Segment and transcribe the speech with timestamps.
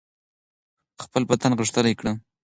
[1.03, 2.13] خپل بدن غښتلی کړئ.